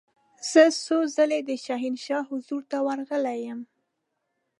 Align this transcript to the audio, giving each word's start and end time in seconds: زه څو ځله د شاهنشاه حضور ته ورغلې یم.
زه 0.49 0.63
څو 0.85 0.97
ځله 1.15 1.39
د 1.49 1.51
شاهنشاه 1.65 2.27
حضور 2.29 2.61
ته 2.71 2.77
ورغلې 2.87 3.35
یم. 3.45 3.59